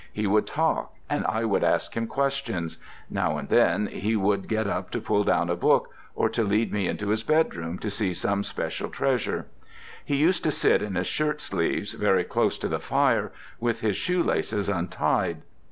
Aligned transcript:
He 0.11 0.25
would 0.25 0.47
talk 0.47 0.95
and 1.11 1.23
I 1.27 1.45
would 1.45 1.63
ask 1.63 1.95
him 1.95 2.07
questions; 2.07 2.79
now 3.07 3.37
and 3.37 3.49
then 3.49 3.85
he 3.85 4.15
would 4.15 4.47
get 4.47 4.65
up 4.65 4.89
to 4.89 4.99
pull 4.99 5.23
down 5.23 5.47
a 5.47 5.55
book, 5.55 5.93
or 6.15 6.27
to 6.29 6.43
lead 6.43 6.73
me 6.73 6.87
into 6.87 7.09
his 7.09 7.21
bedroom 7.23 7.77
to 7.77 7.91
see 7.91 8.15
some 8.15 8.43
special 8.43 8.89
treasure. 8.89 9.45
He 10.03 10.15
used 10.15 10.43
to 10.45 10.49
sit 10.49 10.81
in 10.81 10.95
his 10.95 11.05
shirtsleeves, 11.05 11.93
very 11.93 12.23
close 12.23 12.57
to 12.57 12.67
the 12.67 12.79
fire, 12.79 13.31
with 13.59 13.81
his 13.81 13.95
shoe 13.95 14.23
laces 14.23 14.69
untied. 14.69 15.43